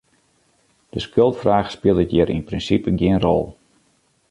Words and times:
De 0.93 0.99
skuldfraach 1.05 1.69
spilet 1.75 2.11
hjir 2.13 2.29
yn 2.35 2.47
prinsipe 2.49 2.89
gjin 2.99 3.19
rol. 3.25 3.45